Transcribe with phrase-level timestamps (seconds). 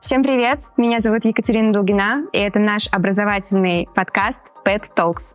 [0.00, 0.60] Всем привет!
[0.76, 5.34] Меня зовут Екатерина Долгина, и это наш образовательный подкаст Pet Talks.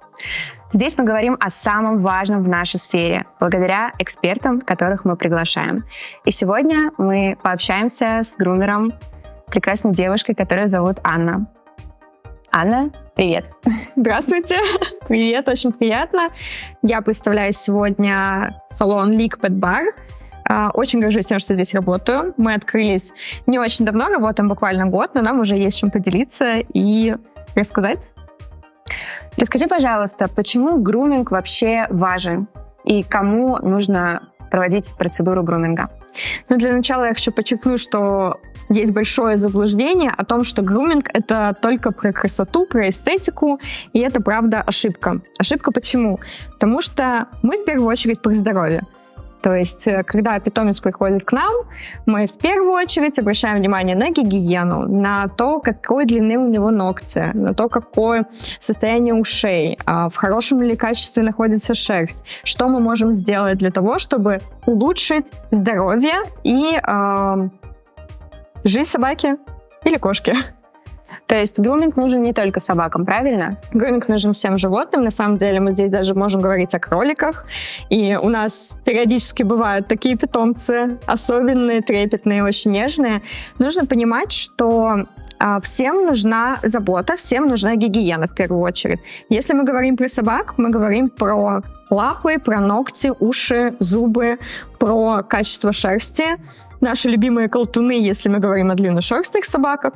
[0.71, 5.83] Здесь мы говорим о самом важном в нашей сфере, благодаря экспертам, которых мы приглашаем.
[6.23, 8.93] И сегодня мы пообщаемся с грумером,
[9.47, 11.45] прекрасной девушкой, которая зовут Анна.
[12.49, 13.45] Анна, привет.
[13.97, 14.55] Здравствуйте.
[15.09, 16.29] Привет, очень приятно.
[16.81, 19.87] Я представляю сегодня салон Leak Pet Bar.
[20.55, 22.35] А, очень горжусь тем, что здесь работаю.
[22.37, 23.11] Мы открылись
[23.47, 27.15] не очень давно, работаем буквально год, но нам уже есть чем поделиться и
[27.55, 28.11] рассказать.
[29.35, 32.47] Расскажи, пожалуйста, почему груминг вообще важен
[32.83, 35.89] и кому нужно проводить процедуру груминга?
[36.49, 38.39] Ну, для начала я хочу подчеркнуть, что
[38.69, 43.59] есть большое заблуждение о том, что груминг— это только про красоту, про эстетику,
[43.91, 45.21] и это, правда, ошибка.
[45.39, 46.19] Ошибка почему?
[46.51, 48.83] Потому что мы в первую очередь про здоровье.
[49.43, 51.51] То есть, э, когда питомец приходит к нам,
[52.05, 57.29] мы в первую очередь обращаем внимание на гигиену, на то, какой длины у него ногти,
[57.33, 58.25] на то, какое
[58.57, 63.99] состояние ушей, а в хорошем ли качестве находится шерсть, что мы можем сделать для того,
[63.99, 67.49] чтобы улучшить здоровье и э,
[68.63, 69.35] жизнь собаки
[69.83, 70.37] или кошки.
[71.33, 73.57] То есть груминг нужен не только собакам, правильно?
[73.73, 75.03] Груминг нужен всем животным.
[75.03, 77.47] На самом деле мы здесь даже можем говорить о кроликах.
[77.89, 83.23] И у нас периодически бывают такие питомцы, особенные, трепетные, очень нежные.
[83.57, 85.07] Нужно понимать, что
[85.39, 88.99] а, всем нужна забота, всем нужна гигиена в первую очередь.
[89.29, 94.37] Если мы говорим про собак, мы говорим про лапы, про ногти, уши, зубы,
[94.77, 96.25] про качество шерсти.
[96.79, 99.93] Наши любимые колтуны, если мы говорим о длинношерстных собаках.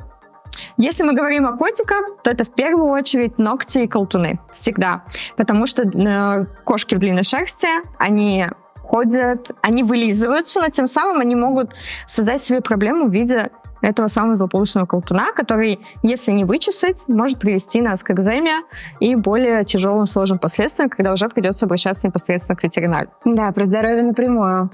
[0.76, 4.38] Если мы говорим о котиках, то это в первую очередь ногти и колтуны.
[4.52, 5.04] Всегда.
[5.36, 7.68] Потому что э, кошки в длинной шерсти,
[7.98, 8.46] они
[8.82, 11.74] ходят, они вылизываются, но тем самым они могут
[12.06, 13.50] создать себе проблему в виде
[13.82, 18.62] этого самого злополучного колтуна, который, если не вычесать, может привести нас к экземе
[19.00, 23.10] и более тяжелым сложным последствиям, когда уже придется обращаться непосредственно к ветеринару.
[23.24, 24.70] Да, про здоровье напрямую.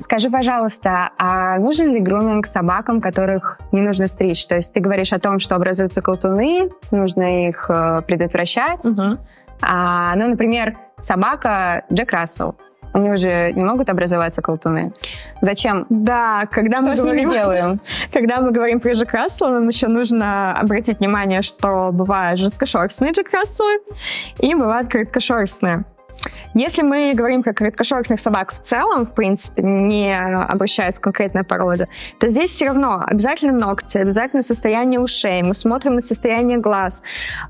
[0.00, 4.46] Скажи, пожалуйста, а нужен ли груминг собакам, которых не нужно стричь?
[4.46, 8.82] То есть ты говоришь о том, что образуются колтуны, нужно их э, предотвращать.
[8.86, 9.18] Угу.
[9.60, 12.54] А, ну, например, собака Джек Рассел.
[12.94, 14.90] У него же не могут образоваться колтуны.
[15.42, 15.84] Зачем?
[15.90, 17.80] Да, когда что мы с говорим, ними делаем?
[18.12, 23.30] Когда мы говорим про Джек Рассела, нам еще нужно обратить внимание, что бывают жесткошерстные Джек
[23.34, 23.80] Расселы
[24.38, 25.84] и бывают короткошерстные.
[26.54, 31.88] Если мы говорим про короткошерстных собак в целом, в принципе, не обращаясь к конкретной породе,
[32.18, 37.02] то здесь все равно обязательно ногти, обязательно состояние ушей, мы смотрим на состояние глаз.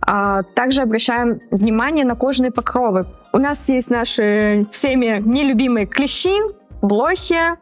[0.02, 3.06] А, также обращаем внимание на кожные покровы.
[3.32, 6.36] У нас есть наши всеми нелюбимые клещи,
[6.82, 7.56] блохи,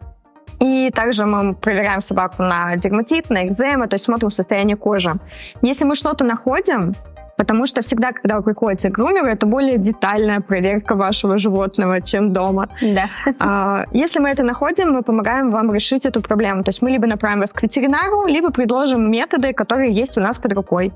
[0.61, 5.13] и также мы проверяем собаку на дерматит, на экзему, то есть смотрим состояние кожи.
[5.63, 6.95] Если мы что-то находим,
[7.39, 12.33] Потому что всегда, когда вы приходите к грумеру, это более детальная проверка вашего животного, чем
[12.33, 12.69] дома.
[12.83, 13.07] Да.
[13.39, 16.65] А, если мы это находим, мы помогаем вам решить эту проблему.
[16.65, 20.39] То есть мы либо направим вас к ветеринару, либо предложим методы, которые есть у нас
[20.39, 20.93] под рукой.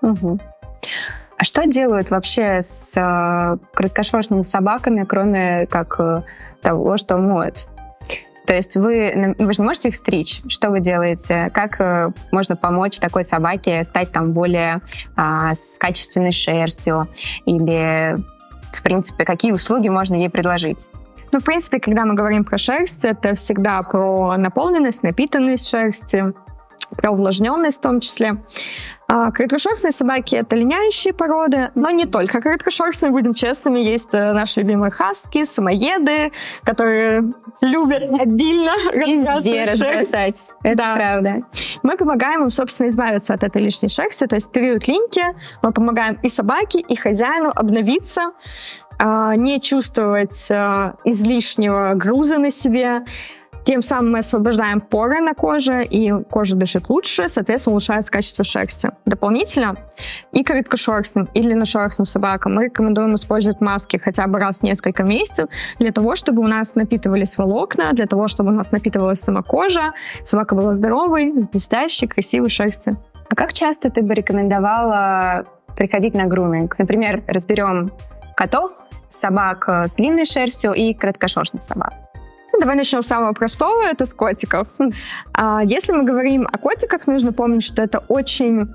[0.00, 0.38] Угу.
[1.36, 6.22] А что делают вообще с э, краткошерстными собаками, кроме как э,
[6.62, 7.68] того, что моют?
[8.46, 10.42] То есть вы, вы же можете их стричь.
[10.48, 11.50] Что вы делаете?
[11.54, 14.80] Как э, можно помочь такой собаке стать там более
[15.16, 17.08] а, с качественной шерстью?
[17.46, 18.16] Или,
[18.72, 20.90] в принципе, какие услуги можно ей предложить?
[21.32, 26.32] Ну, в принципе, когда мы говорим про шерсть, это всегда про наполненность, напитанность шерсти,
[26.96, 28.36] про увлажненность в том числе.
[29.06, 33.80] А, короткошерстные собаки— это линяющие породы, но не только короткошерстные, будем честными.
[33.80, 36.32] Есть э, наши любимые хаски, самоеды,
[36.64, 40.54] которые любят обильно Везде разбросать.
[40.62, 40.96] Это да.
[40.96, 41.42] правда.
[41.82, 44.26] Мы помогаем им, собственно, избавиться от этой лишней шерсти.
[44.26, 45.24] То есть период линьки
[45.62, 48.32] мы помогаем и собаке, и хозяину обновиться,
[48.98, 53.02] а, не чувствовать а, излишнего груза на себе,
[53.64, 58.90] тем самым мы освобождаем поры на коже, и кожа дышит лучше, соответственно, улучшается качество шерсти.
[59.06, 59.74] Дополнительно
[60.32, 65.48] и короткошерстным, и длинношерстным собакам мы рекомендуем использовать маски хотя бы раз в несколько месяцев
[65.78, 69.92] для того, чтобы у нас напитывались волокна, для того, чтобы у нас напитывалась сама кожа,
[70.24, 72.98] собака была здоровой, с блестящей, красивой шерстью.
[73.30, 76.78] А как часто ты бы рекомендовала приходить на груминг?
[76.78, 77.90] Например, разберем
[78.36, 78.70] котов,
[79.08, 82.03] собак с длинной шерстью и короткошерстных собак.
[82.54, 84.68] Ну, давай начнем с самого простого, это с котиков.
[85.32, 88.72] А если мы говорим о котиках, нужно помнить, что это очень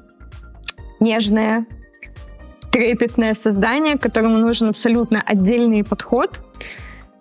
[1.00, 1.66] нежное,
[2.74, 6.42] трепетное создание, которому нужен абсолютно отдельный подход.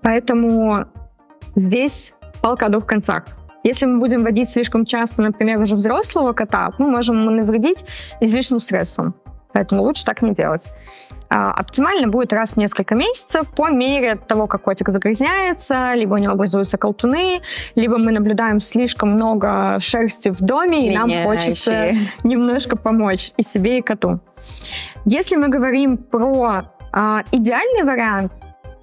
[0.03, 0.87] Поэтому
[1.55, 3.23] здесь полка двух концах.
[3.63, 7.85] Если мы будем водить слишком часто, например, уже взрослого кота, мы можем ему навредить
[8.21, 9.15] излишним стрессом.
[9.53, 10.67] Поэтому лучше так не делать.
[11.31, 16.19] А, оптимально будет раз в несколько месяцев по мере того, как котик загрязняется, либо у
[16.19, 17.43] него образуются колтуны,
[17.75, 21.93] либо мы наблюдаем слишком много шерсти в доме, и нам хочется
[22.25, 24.21] немножко помочь и себе, и коту.
[25.05, 28.33] Если мы говорим про а, идеальный вариант,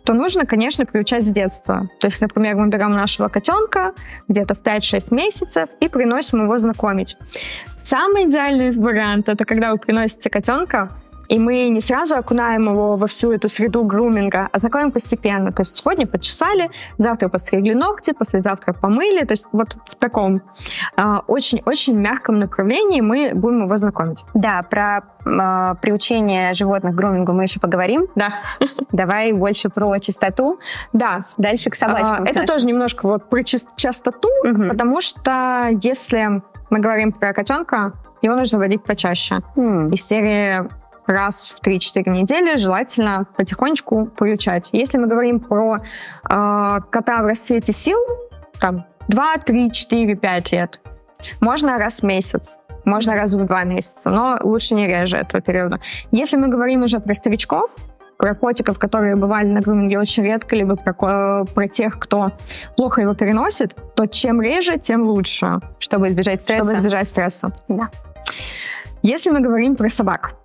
[0.04, 1.90] то нужно, конечно, приучать с детства.
[2.00, 3.94] То есть, например, мы берем нашего котенка
[4.28, 7.18] где-то в 5-6 месяцев и приносим его знакомить.
[7.76, 10.92] Самый идеальный вариант— это когда вы приносите котенка
[11.28, 15.52] и мы не сразу окунаем его во всю эту среду груминга, а знакомим постепенно.
[15.52, 19.26] То есть сегодня почесали, завтра постригли ногти, послезавтра помыли.
[19.26, 20.42] То есть вот в таком
[20.96, 24.24] а, очень-очень мягком направлении мы будем его знакомить.
[24.34, 28.08] Да, про э, приучение животных к грумингу мы еще поговорим.
[28.16, 28.40] Да.
[28.92, 30.60] Давай больше про чистоту.
[30.94, 31.26] Да.
[31.38, 32.24] Дальше к собачкам.
[32.24, 34.70] А, это тоже немножко вот про частоту, угу.
[34.70, 39.42] потому что если мы говорим про котенка, его нужно водить почаще.
[39.56, 39.94] Mm.
[39.94, 40.68] Из серии
[41.08, 44.70] раз в 3-4 недели желательно потихонечку приучать.
[44.72, 45.80] Если мы говорим про э,
[46.24, 48.00] кота в расцвете сил,
[48.60, 50.80] там 2, 3, 4, 5 лет,
[51.40, 55.80] можно раз в месяц, можно раз в два месяца, но лучше не реже этого периода.
[56.12, 57.76] Если мы говорим уже про старичков,
[58.18, 62.32] про котиков, которые бывали на груминге очень редко, либо про, про тех, кто
[62.78, 65.60] плохо его переносит, то чем реже, тем лучше.
[65.80, 66.64] Чтобы избежать стресса.
[66.64, 67.52] Чтобы избежать стресса.
[67.68, 67.90] Да.
[69.02, 70.36] Если мы говорим про собак,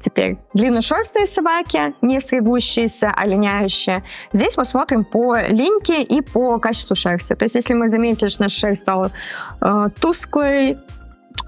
[0.00, 4.02] теперь длинношерстные собаки, не стригущиеся, а линяющие.
[4.32, 7.34] Здесь мы смотрим по линьке и по качеству шерсти.
[7.34, 9.10] То есть если мы заметили, что наша шерсть стала
[9.60, 10.78] э, тусклой,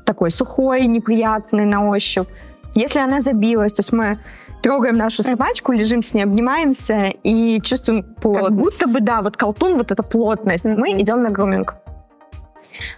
[0.04, 2.28] такой сухой, неприятной на ощупь,
[2.74, 4.18] если она забилась, то есть мы
[4.62, 8.48] трогаем нашу собачку, лежим с ней, обнимаемся и чувствуем плотность.
[8.48, 10.64] как будто бы, да, вот колтун, вот эта плотность.
[10.64, 10.76] Mm-hmm.
[10.76, 11.76] Мы идем на груминг.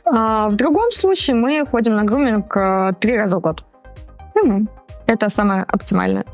[0.04, 3.64] А, в другом случае мы ходим на груминг э, три раза в год.
[4.34, 4.68] Mm-hmm.
[5.10, 6.24] Это самое оптимальное.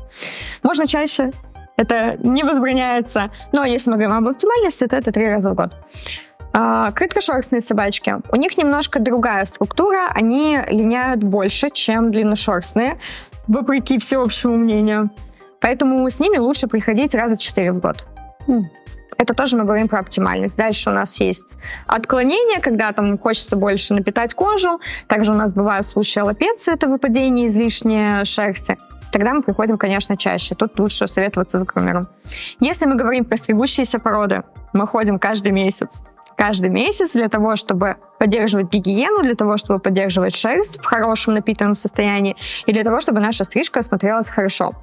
[0.61, 1.31] Можно чаще,
[1.77, 5.73] это не возбраняется, но если мы говорим об оптимальности, то это три раза в год.
[6.53, 8.17] А, краткошерстные собачки.
[8.31, 12.99] У них немножко другая структура, они линяют больше, чем длинношерстные,
[13.47, 15.09] вопреки всеобщему мнению.
[15.59, 18.07] Поэтому с ними лучше приходить раза четыре в год.
[19.17, 20.57] Это тоже мы говорим про оптимальность.
[20.57, 24.79] Дальше у нас есть отклонение, когда там хочется больше напитать кожу.
[25.07, 28.77] Также у нас бывают случаи аллопеции, это выпадение излишней шерсти.
[29.11, 30.53] Тогда мы приходим, конечно, чаще.
[30.53, 32.07] Тут лучше советоваться с грумером.
[32.59, 34.43] Если мы говорим про стригущиеся породы,
[34.73, 36.01] мы ходим каждый месяц.
[36.37, 41.73] Каждый месяц для того, чтобы поддерживать гигиену, для того, чтобы поддерживать шерсть в хорошем напитанном
[41.73, 42.35] состоянии
[42.67, 44.73] и для того, чтобы наша стрижка смотрелась хорошо.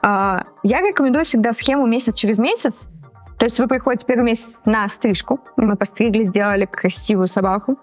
[0.00, 2.88] А, я рекомендую всегда схему месяц через месяц,
[3.38, 7.78] то есть вы приходите первый месяц на стрижку, мы постригли, сделали красивую собаку.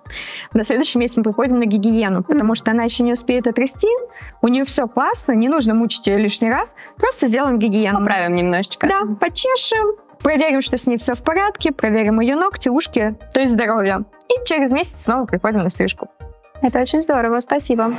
[0.54, 3.88] На следующий месяц мы приходим на гигиену, потому что она еще не успеет отрасти,
[4.42, 8.00] у нее все классно, не нужно мучить ее лишний раз, просто сделаем гигиену.
[8.00, 8.88] Поправим немножечко.
[8.88, 13.54] Да, почешем, проверим, что с ней все в порядке, проверим ее ногти, ушки, то есть
[13.54, 14.06] здоровье.
[14.30, 16.10] И через месяц снова приходим на стрижку.
[16.62, 17.94] Это очень здорово, спасибо.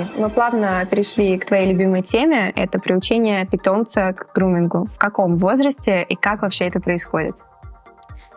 [0.00, 2.52] Ань, мы плавно перешли к твоей любимой теме.
[2.56, 4.86] Это приучение питомца к грумингу.
[4.86, 7.36] В каком возрасте и как вообще это происходит?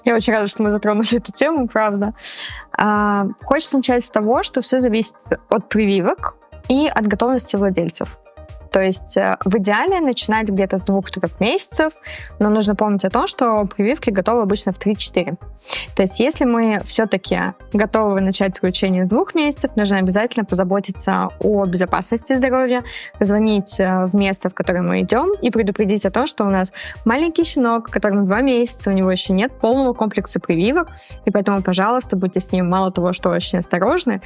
[0.04, 2.14] Я очень рада, что мы затронули эту тему, правда.
[2.78, 5.16] А, хочется начать с того, что все зависит
[5.50, 6.36] от прививок
[6.68, 8.18] и от готовности владельцев.
[8.74, 11.94] То есть э, в идеале начинать где-то с двух-трех месяцев,
[12.40, 15.38] но нужно помнить о том, что прививки готовы обычно в 3-4.
[15.96, 21.66] То есть если мы все-таки готовы начать приучение с двух месяцев, нужно обязательно позаботиться о
[21.66, 22.84] безопасности здоровья,
[23.20, 26.74] позвонить э, в место, в которое мы идем, и предупредить о том, что у нас
[27.06, 30.88] маленький щенок, которому два месяца, у него еще нет полного комплекса прививок,
[31.26, 34.20] и поэтому, пожалуйста, будьте с ним мало того, что очень осторожны,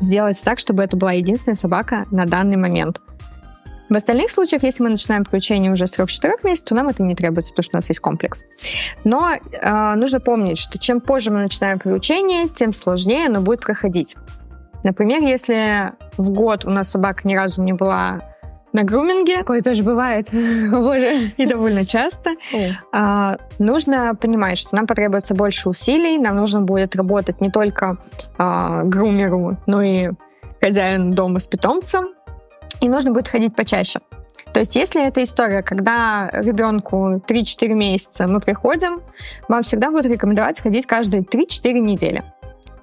[0.00, 3.00] сделать так, чтобы это была единственная собака на данный момент.
[3.90, 7.16] В остальных случаях, если мы начинаем приучение уже с 3-4 месяцев, то нам это не
[7.16, 8.44] требуется, потому что у нас есть комплекс.
[9.02, 14.14] Но э, нужно помнить, что чем позже мы начинаем приучение, тем сложнее оно будет проходить.
[14.84, 18.20] Например, если в год у нас собака ни разу не была
[18.72, 19.38] на груминге.
[19.38, 20.28] Такое тоже бывает.
[20.32, 21.32] Боже.
[21.36, 22.30] И довольно часто.
[22.92, 27.96] А, нужно понимать, что нам потребуется больше усилий, нам нужно будет работать не только
[28.38, 30.10] а, грумеру, но и
[30.60, 32.14] хозяину дома с питомцем,
[32.80, 34.00] и нужно будет ходить почаще.
[34.52, 39.00] То есть, если это история, когда ребенку 3-4 месяца мы приходим,
[39.48, 42.22] вам всегда будут рекомендовать ходить каждые 3-4 недели.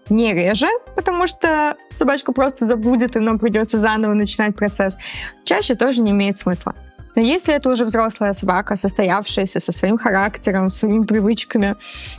[0.10, 4.98] не реже, потому что собачка просто забудет, и нам придется заново начинать процесс,
[5.44, 6.74] чаще тоже не имеет смысла.
[7.16, 11.76] Но если это уже взрослая собака, состоявшаяся со своим характером, своими привычками,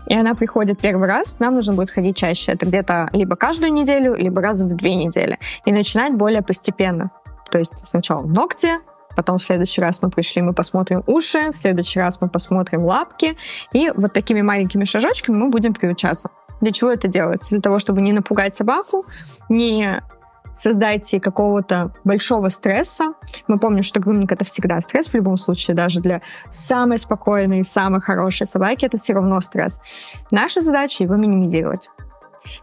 [0.09, 2.53] и она приходит первый раз, нам нужно будет ходить чаще.
[2.53, 5.39] Это где-то либо каждую неделю, либо раз в две недели.
[5.65, 7.13] И начинать более постепенно.
[7.51, 8.79] То есть сначала ногти,
[9.17, 13.37] потом в следующий раз мы пришли, мы посмотрим уши, в следующий раз мы посмотрим лапки,
[13.73, 16.31] и вот такими маленькими шажочками мы будем приучаться.
[16.61, 17.51] Для чего это делается?
[17.51, 19.07] Для того, чтобы не напугать собаку,
[19.49, 20.03] не
[20.53, 23.15] создать какого-то большого стресса.
[23.47, 28.01] Мы помним, что груминг— это всегда стресс в любом случае, даже для самой спокойной, самой
[28.01, 29.81] хорошей собаки это все равно стресс.
[30.31, 31.89] Наша задача— его минимизировать.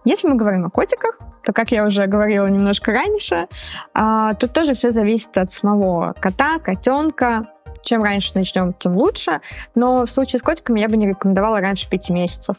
[0.03, 3.47] Если мы говорим о котиках, то, как я уже говорила немножко раньше,
[3.93, 7.47] а, тут тоже все зависит от самого кота, котенка.
[7.83, 9.41] Чем раньше начнем, тем лучше.
[9.75, 12.57] Но в случае с котиками я бы не рекомендовала раньше пяти месяцев.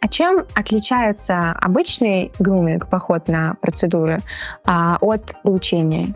[0.00, 4.20] А чем отличается обычный груминг, поход на процедуры,
[4.64, 6.14] а, от обучения?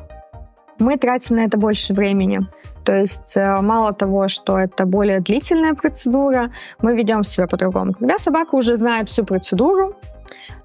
[0.78, 2.40] Мы тратим на это больше времени.
[2.84, 7.92] То есть э, мало того, что это более длительная процедура, мы ведем себя по-другому.
[7.92, 9.94] Когда собака уже знает всю процедуру,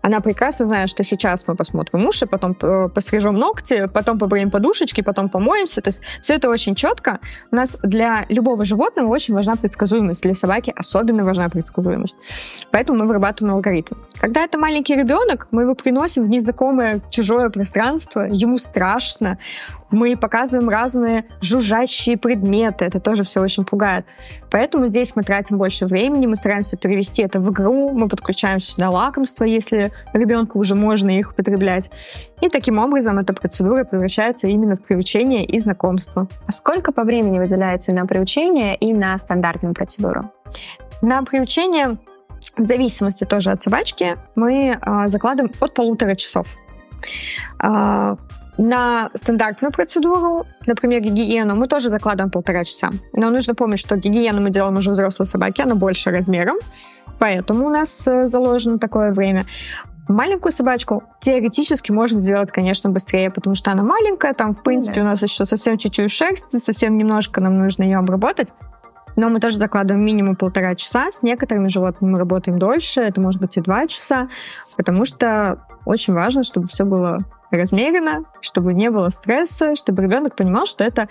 [0.01, 5.29] она прекрасно знает, что сейчас мы посмотрим уши, потом пострижем ногти, потом побреем подушечки, потом
[5.29, 5.81] помоемся.
[5.81, 7.19] То есть все это очень четко.
[7.51, 10.23] У нас для любого животного очень важна предсказуемость.
[10.23, 12.15] Для собаки особенно важна предсказуемость.
[12.71, 13.95] Поэтому мы вырабатываем алгоритм.
[14.19, 19.37] Когда это маленький ребенок, мы его приносим в незнакомое чужое пространство, ему страшно.
[19.91, 22.85] Мы показываем разные жужжащие предметы.
[22.85, 24.05] Это тоже все очень пугает.
[24.49, 28.89] Поэтому здесь мы тратим больше времени, мы стараемся перевести это в игру, мы подключаем сюда
[28.89, 31.91] лакомство, если ребенку уже можно их употреблять.
[32.41, 36.27] И таким образом эта процедура превращается именно в приучение и знакомство.
[36.45, 40.31] А сколько по времени выделяется на приучение и на стандартную процедуру?
[41.01, 41.97] На приучение,
[42.57, 46.55] в зависимости тоже от собачки, мы а, закладываем от полутора часов.
[47.59, 48.17] А,
[48.57, 52.89] на стандартную процедуру, например, гигиену, мы тоже закладываем полтора часа.
[53.13, 56.57] Но нужно помнить, что гигиену мы делаем уже взрослой собаке, она больше размером,
[57.19, 59.45] поэтому у нас э, заложено такое время.
[60.07, 65.01] Маленькую собачку теоретически можно сделать, конечно, быстрее, потому что она маленькая, там, в принципе, да.
[65.01, 68.49] у нас еще совсем чуть-чуть шерсти, совсем немножко нам нужно ее обработать.
[69.17, 71.11] Но мы тоже закладываем минимум полтора часа.
[71.11, 74.29] С некоторыми животными мы работаем дольше, это может быть и два часа,
[74.77, 77.19] потому что очень важно, чтобы все было
[77.51, 81.09] размеренно, чтобы не было стресса, чтобы ребенок понимал, что это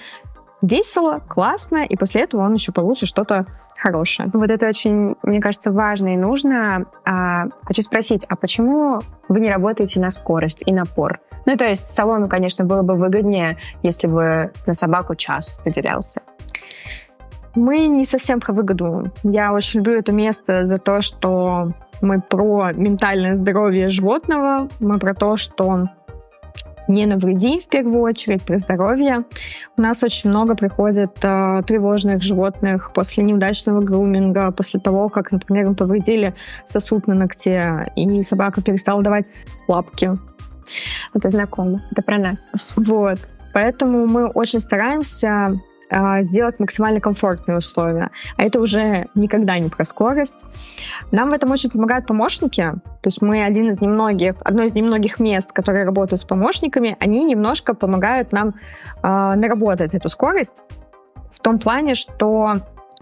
[0.63, 3.47] весело, классно, и после этого он еще получит что-то
[3.77, 4.31] хорошее.
[4.33, 6.87] Вот это очень, мне кажется, важно и нужно.
[7.05, 11.21] А, хочу спросить, а почему вы не работаете на скорость и напор?
[11.45, 16.23] Ну, то есть салону, конечно, было бы выгоднее, если бы на собаку час выделялся.
[17.57, 19.11] Мы не совсем про выгоду.
[19.23, 21.73] Я очень люблю это место за то, что
[22.03, 25.87] мы про ментальное здоровье животного, мы про то, что
[26.87, 29.25] не навреди в первую очередь, при здоровье.
[29.77, 35.67] У нас очень много приходит э, тревожных животных после неудачного груминга, после того, как, например,
[35.67, 36.35] им повредили
[36.65, 39.27] сосуд на ногте, и собака перестала давать
[39.67, 40.13] лапки.
[41.15, 42.51] Это знакомо, это про нас.
[42.77, 43.19] Вот.
[43.53, 45.59] Поэтому мы очень стараемся
[46.21, 48.11] сделать максимально комфортные условия.
[48.37, 50.37] А это уже никогда не про скорость.
[51.13, 52.63] Нам в этом очень помогают помощники.
[52.63, 57.25] То есть мы один из немногих, одно из немногих мест, которые работают с помощниками, они
[57.25, 58.53] немножко помогают нам э,
[59.03, 60.63] наработать эту скорость
[61.31, 62.55] в том плане, что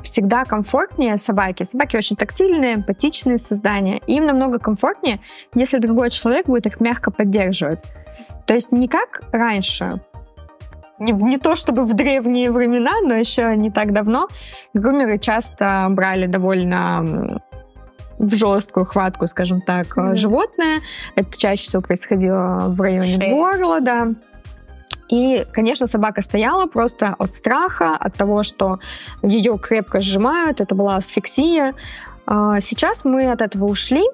[0.03, 1.65] всегда комфортнее собаки.
[1.65, 3.99] Собаки очень тактильные, эмпатичные создания.
[4.07, 5.21] Им намного комфортнее,
[5.55, 7.83] если другой человек будет их мягко поддерживать.
[8.47, 10.01] То есть не как раньше,
[10.99, 14.29] не, не то чтобы в древние времена, но еще не так давно,
[14.75, 17.41] грумеры часто брали довольно
[18.19, 20.15] в жесткую хватку, скажем так, mm-hmm.
[20.15, 20.81] животное.
[21.17, 23.35] Это чаще всего происходило в районе Шея.
[23.35, 24.09] горла, да.
[25.09, 28.79] И, конечно, собака стояла просто от страха, от того, что
[29.23, 30.61] ее крепко сжимают.
[30.61, 31.75] Это была асфиксия.
[32.27, 34.05] А, сейчас мы от этого ушли,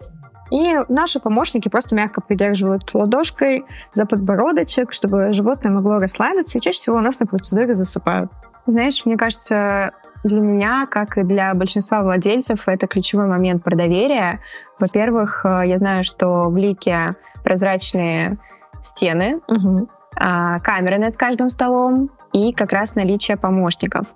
[0.51, 6.79] и наши помощники просто мягко придерживают ладошкой за подбородочек, чтобы животное могло расслабиться, и чаще
[6.79, 8.31] всего у нас на процедуре засыпают.
[8.67, 9.93] Знаешь, мне кажется,
[10.25, 14.41] для меня, как и для большинства владельцев, это ключевой момент про доверие.
[14.79, 18.39] Во-первых, э, я знаю, что в Лике прозрачные
[18.83, 19.89] стены, угу.
[20.15, 24.15] камеры над каждым столом, и как раз наличие помощников.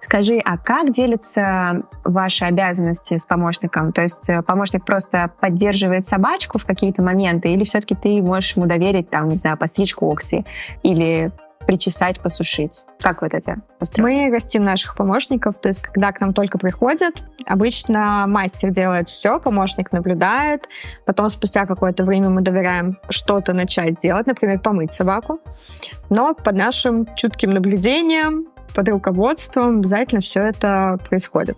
[0.00, 3.92] Скажи, а как делятся ваши обязанности с помощником?
[3.92, 8.66] То есть э, помощник просто поддерживает собачку в какие-то моменты, или все-таки ты можешь ему
[8.66, 10.44] доверить, там, не знаю, постричь когти,
[10.82, 11.32] или
[11.66, 12.84] причесать, посушить?
[13.00, 14.26] Как вот это устроено?
[14.26, 19.40] Мы растим наших помощников, то есть когда к нам только приходят, обычно мастер делает все,
[19.40, 20.68] помощник наблюдает,
[21.04, 25.40] потом спустя какое-то время мы доверяем что-то начать делать, например, помыть собаку,
[26.10, 31.56] но под нашим чутким наблюдением под руководством обязательно все это происходит.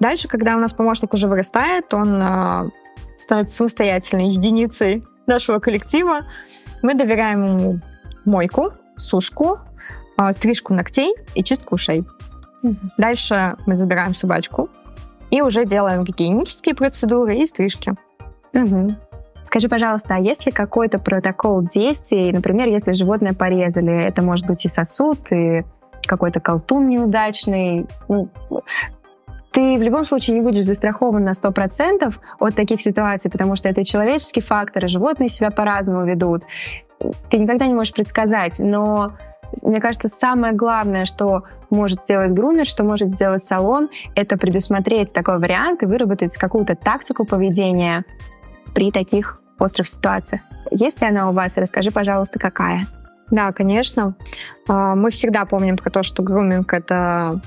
[0.00, 2.70] Дальше, когда у нас помощник уже вырастает, он э,
[3.18, 6.20] становится самостоятельной единицей нашего коллектива,
[6.82, 7.80] мы доверяем ему
[8.24, 9.58] мойку, сушку,
[10.18, 12.04] э, стрижку ногтей и чистку ушей.
[12.62, 12.90] Mm-hmm.
[12.98, 14.68] Дальше мы забираем собачку
[15.30, 17.94] и уже делаем гигиенические процедуры и стрижки.
[18.52, 18.94] Mm-hmm.
[19.42, 24.64] Скажи, пожалуйста, а есть ли какой-то протокол действий, например, если животное порезали, это может быть
[24.64, 25.64] и сосуд, и
[26.04, 27.86] какой-то колтун неудачный.
[28.08, 28.28] Ну,
[29.52, 33.84] ты в любом случае не будешь застрахован на 100% от таких ситуаций, потому что это
[33.84, 36.42] человеческий фактор, и животные себя по-разному ведут.
[37.30, 39.12] Ты никогда не можешь предсказать, но
[39.62, 45.38] мне кажется, самое главное, что может сделать грумер, что может сделать салон, это предусмотреть такой
[45.38, 48.04] вариант и выработать какую-то тактику поведения
[48.74, 50.42] при таких острых ситуациях.
[50.70, 51.56] Есть ли она у вас?
[51.56, 52.86] Расскажи, пожалуйста, какая?
[53.30, 54.14] Да, конечно.
[54.68, 57.40] А, мы всегда помним про то, что груминг— это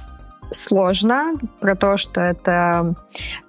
[0.51, 2.95] сложно, про то, что это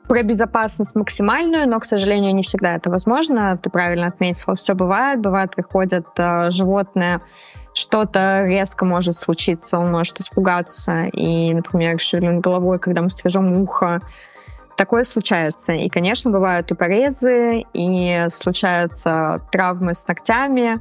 [0.09, 3.57] про безопасность максимальную, но, к сожалению, не всегда это возможно.
[3.62, 5.21] Ты правильно отметила, все бывает.
[5.21, 7.21] Бывает, приходят э, животные,
[7.75, 14.00] что-то резко может случиться, он может испугаться и, например, шевельнуть головой, когда мы стрижем ухо.
[14.76, 15.73] Такое случается.
[15.73, 20.80] И, конечно, бывают и порезы, и случаются травмы с ногтями.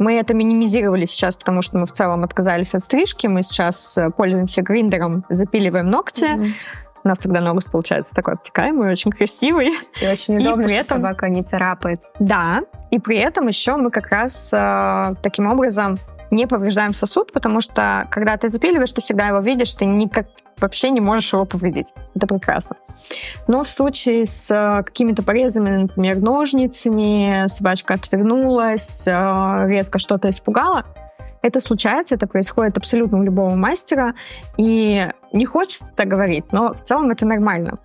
[0.00, 3.26] Мы это минимизировали сейчас, потому что мы в целом отказались от стрижки.
[3.26, 6.24] Мы сейчас э, пользуемся гриндером, запиливаем ногти.
[6.24, 6.50] Mm-hmm.
[7.04, 9.72] У нас тогда ноготь получается такой обтекаемый, очень красивый.
[10.00, 12.00] И очень удобно, и при что собака не царапает.
[12.18, 15.98] Да, и при этом еще мы как раз э, таким образом
[16.30, 20.26] не повреждаем сосуд, потому что когда ты запиливаешь, ты всегда его видишь, ты никак
[20.58, 21.88] вообще не можешь его повредить.
[22.14, 22.76] Это прекрасно.
[23.46, 30.84] Но в случае с э, какими-то порезами, например, ножницами, собачка отвернулась, э, резко что-то испугала,
[31.42, 34.14] это случается, это происходит абсолютно у любого мастера,
[34.58, 37.78] и не хочется так говорить, но в целом это нормально.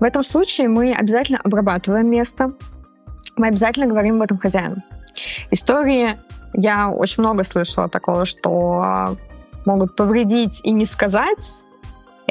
[0.00, 2.52] В этом случае мы обязательно обрабатываем место,
[3.36, 4.76] мы обязательно говорим об этом хозяину.
[5.50, 6.18] Истории
[6.54, 9.16] я очень много слышала такого, что
[9.64, 11.64] могут повредить и не сказать,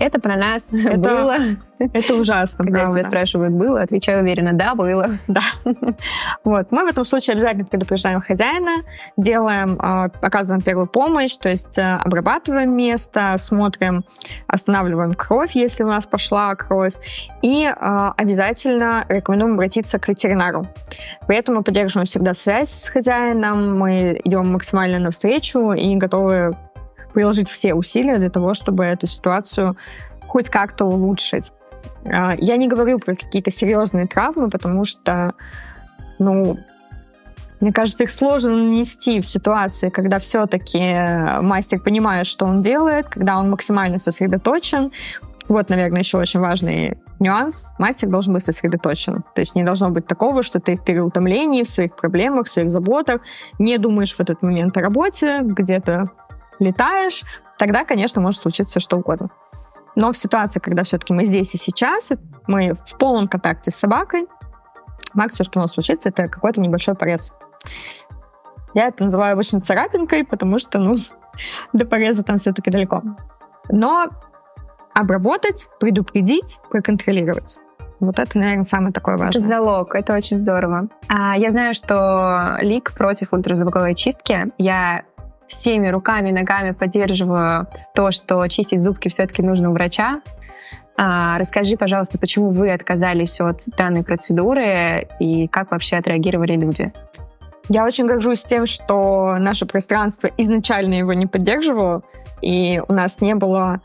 [0.02, 1.36] это про нас это, было.
[1.80, 3.00] Это ужасно, Когда правда.
[3.00, 5.18] тебя спрашивают, было, отвечаю уверенно, да, было.
[5.28, 5.42] Да.
[6.44, 6.72] Вот.
[6.72, 8.84] Мы в этом случае обязательно предупреждаем хозяина,
[9.18, 14.04] делаем, а, оказываем первую помощь, то есть э, обрабатываем место, смотрим,
[14.48, 16.94] останавливаем кровь, если у нас пошла кровь,
[17.42, 20.66] и а, обязательно рекомендуем обратиться к ветеринару.
[21.28, 26.54] При этом мы поддерживаем всегда связь с хозяином, мы идем максимально навстречу и готовы
[27.12, 29.76] приложить все усилия для того, чтобы эту ситуацию
[30.28, 31.52] хоть как-то улучшить.
[32.06, 35.34] А, я не говорю про какие-то серьезные травмы, потому что,
[36.20, 36.58] ну,
[37.60, 43.38] мне кажется, их сложно нанести в ситуации, когда все-таки мастер понимает, что он делает, когда
[43.38, 44.92] он максимально сосредоточен.
[45.48, 47.68] Вот, наверное, еще очень важный нюанс.
[47.78, 49.24] Мастер должен быть сосредоточен.
[49.36, 52.72] То есть не должно быть такого, что ты в переутомлении, в своих проблемах, в своих
[52.72, 53.22] заботах,
[53.60, 56.10] не думаешь в этот момент о работе, где-то
[56.62, 57.24] летаешь,
[57.58, 59.30] тогда, конечно, может случиться что угодно.
[59.96, 62.12] Но в ситуации, когда все-таки мы здесь и сейчас,
[62.48, 64.28] мы в полном контакте с собакой,
[65.14, 67.34] максимум, что у нас случится, это какой-то небольшой порез.
[68.74, 70.96] Я это называю обычно царапинкой, потому что, ну,
[71.74, 73.02] до пореза там все-таки далеко.
[73.70, 74.08] Но
[74.94, 77.58] обработать, предупредить, проконтролировать.
[78.00, 79.40] Вот это, наверное, самое такое важное.
[79.40, 80.88] Залог, это очень здорово.
[81.08, 84.48] А, я знаю, что лик против ультразвуковой чистки.
[84.58, 85.04] Я
[85.52, 90.22] всеми руками и ногами поддерживаю то, что чистить зубки все-таки нужно у врача.
[90.98, 96.94] А, расскажи, пожалуйста, почему вы отказались от данной процедуры и как вообще отреагировали люди?
[97.68, 102.02] Я очень горжусь тем, что наше пространство изначально его не поддерживало,
[102.42, 103.82] и у нас не было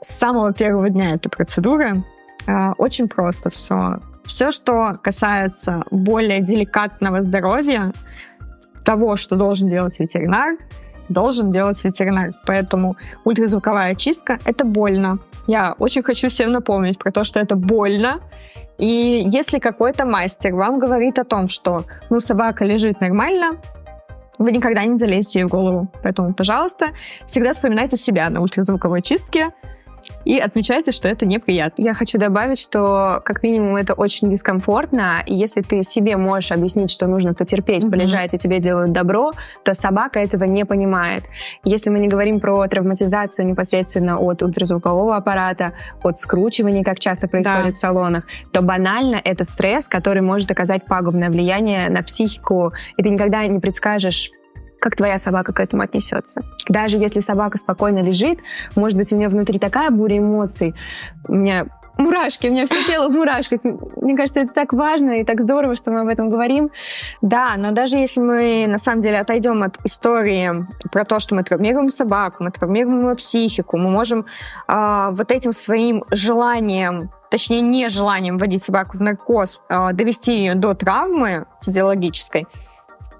[0.00, 2.02] с самого первого дня этой процедуры.
[2.46, 3.98] А, очень просто все.
[4.24, 7.92] Все, что касается более деликатного здоровья,
[8.84, 10.56] того, что должен делать ветеринар,
[11.08, 12.32] должен делать ветеринар.
[12.46, 15.18] Поэтому ультразвуковая чистка— это больно.
[15.46, 18.20] Я очень хочу всем напомнить про то, что это больно.
[18.78, 23.52] И если какой-то мастер вам говорит о том, что ну, собака лежит нормально,
[24.38, 25.88] вы никогда не залезете ей в голову.
[26.02, 26.88] Поэтому, пожалуйста,
[27.26, 29.52] всегда вспоминайте себя на ультразвуковой чистке
[30.24, 31.82] и отмечайте, что это неприятно.
[31.82, 36.90] Я хочу добавить, что как минимум это очень дискомфортно, и если ты себе можешь объяснить,
[36.90, 37.90] что нужно потерпеть, mm-hmm.
[37.90, 39.32] полежать, и тебе делают добро,
[39.64, 41.24] то собака этого не понимает.
[41.64, 47.64] Если мы не говорим про травматизацию непосредственно от ультразвукового аппарата, от скручивания, как часто происходит
[47.66, 47.70] да.
[47.70, 53.10] в салонах, то банально это стресс, который может оказать пагубное влияние на психику, и ты
[53.10, 54.30] никогда не предскажешь,
[54.84, 56.42] как твоя собака к этому отнесется.
[56.68, 58.40] Даже если собака спокойно лежит,
[58.76, 60.74] может быть, у нее внутри такая буря эмоций.
[61.26, 63.60] У меня мурашки, у меня все тело в мурашках.
[63.64, 66.70] Мне кажется, это так важно и так здорово, что мы об этом говорим.
[67.22, 71.44] Да, но даже если мы на самом деле отойдем от истории про то, что мы
[71.44, 74.26] травмируем собаку, мы травмируем ее психику, мы можем
[74.68, 80.74] э, вот этим своим желанием точнее, нежеланием вводить собаку в наркоз, э, довести ее до
[80.74, 82.46] травмы физиологической,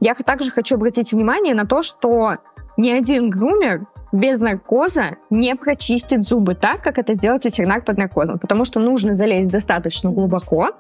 [0.01, 2.37] я также хочу обратить внимание на то, что
[2.77, 8.39] ни один грумер без наркоза не прочистит зубы так, как это сделает ветеринар под наркозом,
[8.39, 10.71] потому что нужно залезть достаточно глубоко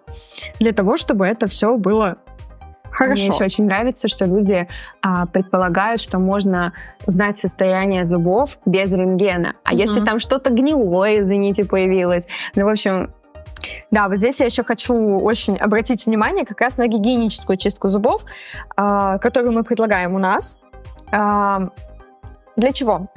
[0.60, 2.16] для того, чтобы это все было
[2.94, 3.24] Хорошо.
[3.24, 4.68] Мне еще очень нравится, что люди
[5.02, 6.72] а, предполагают, что можно
[7.06, 9.54] узнать состояние зубов без рентгена.
[9.64, 9.80] А угу.
[9.80, 12.28] если там что-то гнилое, извините, появилось?
[12.54, 13.12] Ну, в общем,
[13.90, 18.24] да, вот здесь я еще хочу очень обратить внимание как раз на гигиеническую чистку зубов,
[18.76, 20.58] а, которую мы предлагаем у нас.
[21.12, 21.68] А,
[22.56, 23.08] для чего?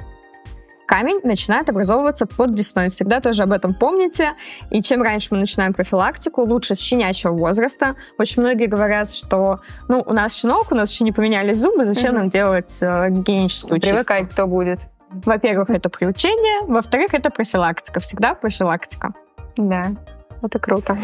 [0.88, 2.88] камень начинает образовываться под десной.
[2.88, 4.32] Всегда тоже об этом помните.
[4.70, 7.94] И чем раньше мы начинаем профилактику, лучше с щенячьего возраста.
[8.18, 12.14] Очень многие говорят, что ну, у нас щенок, у нас еще не поменялись зубы, зачем
[12.14, 12.18] mm-hmm.
[12.18, 13.96] нам делать э, гигиеническую чистку?
[13.96, 14.86] Привыкать кто будет.
[15.10, 16.66] Во-первых, это приучение.
[16.66, 18.00] Во-вторых, это профилактика.
[18.00, 19.12] Всегда профилактика.
[19.58, 19.88] Да.
[20.42, 20.96] Это круто.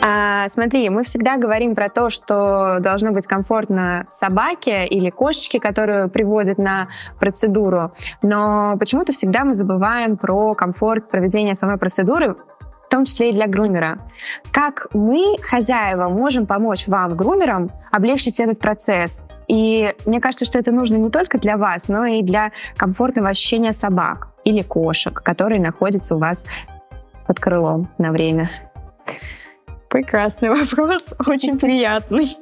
[0.00, 6.08] А, смотри, мы всегда говорим про то, что должно быть комфортно собаке или кошечке, которую
[6.08, 12.36] привозят на процедуру, но почему-то всегда мы забываем про комфорт проведения самой процедуры,
[12.88, 13.98] в том числе и для грумера.
[14.50, 19.24] Как мы, хозяева, можем помочь вам, грумерам, облегчить этот процесс?
[19.46, 23.74] И мне кажется, что это нужно не только для вас, но и для комфортного ощущения
[23.74, 26.46] собак или кошек, которые находятся у вас
[27.26, 28.48] под крылом на время.
[29.88, 32.36] Прекрасный вопрос, очень приятный.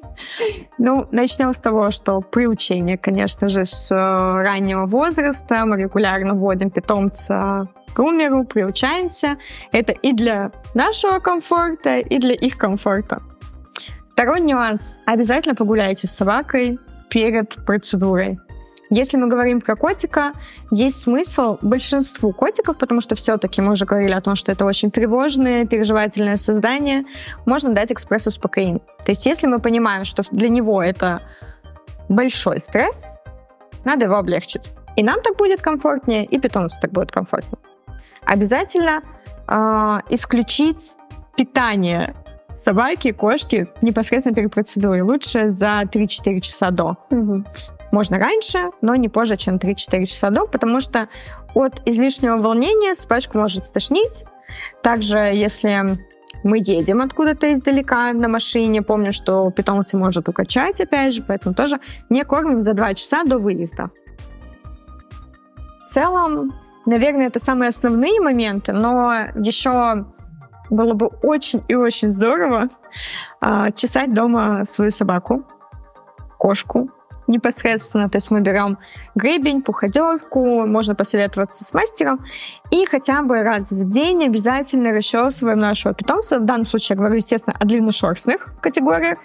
[0.79, 5.65] Ну, начнем с того, что приучение, конечно же, с э, раннего возраста.
[5.65, 9.39] Мы регулярно вводим питомца грумеру, приучаемся.
[9.73, 13.23] Это и для нашего комфорта, и для их комфорта.
[14.13, 14.99] Второй нюанс.
[15.07, 16.79] Обязательно погуляйте с собакой
[17.09, 18.39] перед процедурой.
[18.91, 20.33] Если мы говорим про котика,
[20.71, 24.91] есть смысл большинству котиков, потому что все-таки мы уже говорили о том, что это очень
[24.91, 27.05] тревожное, переживательное создание,
[27.47, 28.81] можно дать экспресс-успокоение.
[29.05, 31.21] То есть если мы понимаем, что для него это
[32.09, 33.17] большой стресс,
[33.85, 34.71] надо его облегчить.
[34.97, 37.59] И нам так будет комфортнее, и питомцу так будет комфортнее
[38.27, 39.03] обязательно
[39.49, 40.97] э, исключить
[41.37, 42.15] питание
[42.55, 45.03] собаки, кошки непосредственно перед процедурой.
[45.03, 46.97] Лучше за 3-4 часа до.
[47.11, 47.45] Угу.
[47.97, 51.09] Можно раньше, но не позже, чем 3-4 часа до, потому что
[51.55, 54.27] от излишнего волнения собачку может стошнить.
[54.83, 55.97] Также, если
[56.45, 61.81] мы едем откуда-то издалека на машине, помню, что питомцы может укачать, опять же, поэтому тоже
[62.11, 63.89] не кормим за 2 часа до выезда.
[65.87, 66.53] В целом,
[66.89, 70.05] Наверное, это самые основные моменты, но еще
[70.71, 72.69] было бы очень и очень здорово
[73.41, 75.45] э, чесать дома свою собаку,
[76.39, 76.91] кошку
[77.27, 78.09] непосредственно.
[78.09, 78.79] То есть мы берем
[79.15, 82.25] гребень, пуходерку, можно посоветоваться с мастером,
[82.71, 86.39] и хотя бы раз в день обязательно расчесываем нашего питомца.
[86.39, 89.19] В данном случае я говорю, естественно, о длинношерстных категориях.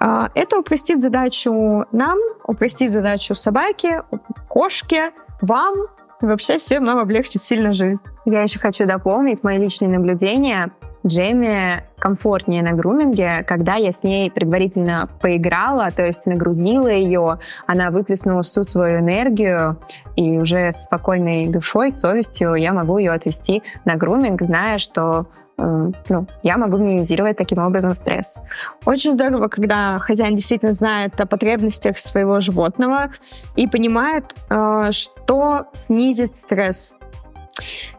[0.00, 4.02] Э, это упростит задачу нам, упростит задачу собаке,
[4.48, 5.86] кошке, вам,
[6.20, 8.00] вообще всем нам облегчит сильно жизнь.
[8.24, 10.72] Я еще хочу дополнить мои личные наблюдения.
[11.06, 17.90] Джейми комфортнее на груминге, когда я с ней предварительно поиграла, то есть нагрузила ее, она
[17.90, 19.78] выплеснула всю свою энергию,
[20.16, 25.26] и уже с спокойной душой, совестью я могу ее отвести на груминг, зная, что
[25.58, 28.40] ну, я могу минимизировать таким образом стресс.
[28.84, 33.10] Очень здорово, когда хозяин действительно знает о потребностях своего животного
[33.56, 36.94] и понимает, э, что снизит стресс.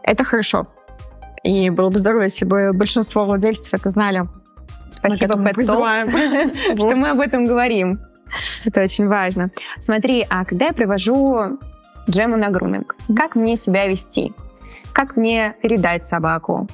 [0.04, 0.68] Это хорошо.
[1.48, 4.24] И было бы здорово, если бы большинство владельцев это знали.
[4.90, 5.64] Спасибо, Pet
[6.76, 8.00] что мы об этом говорим.
[8.66, 9.50] Это очень важно.
[9.78, 11.58] Смотри, а когда я привожу
[12.10, 14.34] Джему на груминг, как мне себя вести?
[14.92, 16.68] Как мне передать собаку?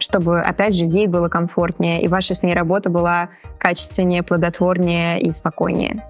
[0.00, 5.32] чтобы, опять же, ей было комфортнее, и ваша с ней работа была качественнее, плодотворнее и
[5.32, 6.04] спокойнее?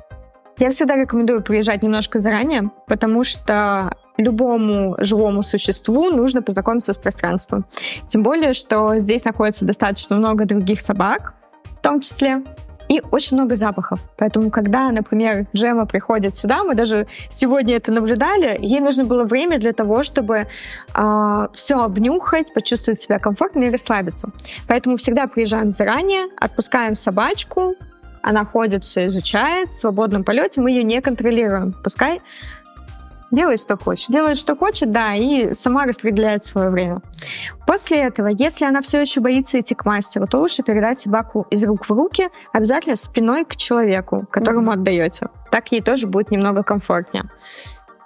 [0.59, 7.65] Я всегда рекомендую приезжать немножко заранее, потому что любому живому существу нужно познакомиться с пространством.
[8.09, 11.35] Тем более, что здесь находится достаточно много других собак,
[11.79, 12.43] в том числе,
[12.89, 14.01] и очень много запахов.
[14.17, 19.59] Поэтому, когда, например, Джема приходит сюда, мы даже сегодня это наблюдали, ей нужно было время
[19.59, 20.47] для того, чтобы э,
[20.95, 24.31] а, все обнюхать, почувствовать себя комфортно и расслабиться.
[24.67, 27.75] Поэтому всегда приезжаем заранее, отпускаем собачку,
[28.23, 31.75] она ходит, все изучает, в свободном полете мы ее не контролируем.
[31.85, 32.21] Пускай
[33.31, 34.11] Делает, что хочет.
[34.11, 37.03] Делает, что хочет, да, и сама распределяет свое время.
[37.67, 41.63] После этого, если она все еще боится идти к мастеру, то лучше передать собаку из
[41.65, 44.75] рук в руки, обязательно спиной к человеку, которому mm-hmm.
[44.75, 45.29] отдаете.
[45.51, 47.25] Так ей тоже будет немного комфортнее.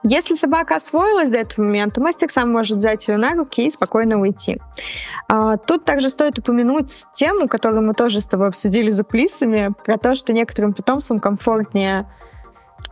[0.04, 4.20] Если собака освоилась до этого момента, мастер сам может взять ее на руки и спокойно
[4.20, 4.60] уйти.
[5.28, 9.98] А, тут также стоит упомянуть тему, которую мы тоже с тобой обсудили за кулисами, про
[9.98, 12.08] то, что некоторым питомцам комфортнее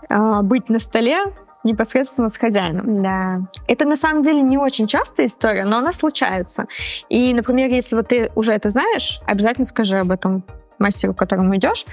[0.08, 1.32] а, быть на столе,
[1.64, 3.02] непосредственно с хозяином.
[3.02, 3.40] Да.
[3.68, 6.66] Это на самом деле не очень частая история, но она случается.
[7.08, 10.44] И, например, если вот ты уже это знаешь, обязательно скажи об этом
[10.78, 11.84] мастеру, к которому идешь.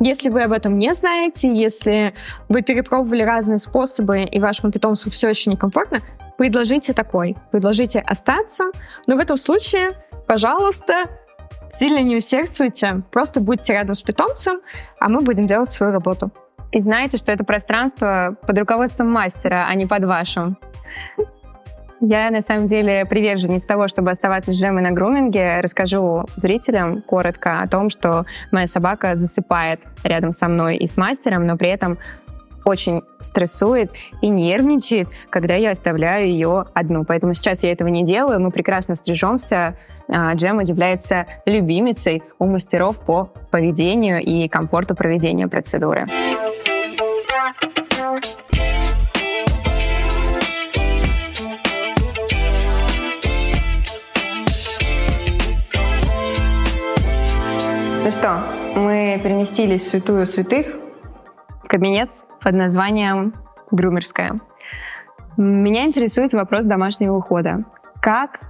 [0.00, 2.14] Если вы об этом не знаете, если
[2.48, 6.00] вы перепробовали разные способы и вашему питомцу все еще некомфортно,
[6.36, 7.36] предложите такой.
[7.50, 8.64] Предложите остаться,
[9.06, 9.92] но в этом случае,
[10.26, 11.04] пожалуйста,
[11.70, 14.60] сильно не усердствуйте, просто будьте рядом с питомцем,
[14.98, 16.30] а мы будем делать свою работу.
[16.72, 20.58] И знаете, что это пространство под руководством мастера, а не под вашим.
[22.00, 25.60] Я, на самом деле, приверженец того, чтобы оставаться с Джемой на груминге.
[25.60, 31.46] Расскажу зрителям коротко о том, что моя собака засыпает рядом со мной и с мастером,
[31.46, 31.98] но при этом
[32.64, 37.04] очень стрессует и нервничает, когда я оставляю ее одну.
[37.04, 39.76] Поэтому сейчас я этого не делаю, мы прекрасно стрижемся.
[40.08, 46.06] А, Джема является любимицей у мастеров по поведению и комфорту проведения процедуры.
[58.04, 58.42] Ну что,
[58.76, 60.66] мы переместились в святую святых,
[61.68, 63.34] кабинет под названием
[63.70, 64.40] «Грумерская».
[65.36, 67.64] Меня интересует вопрос домашнего ухода.
[68.00, 68.40] Как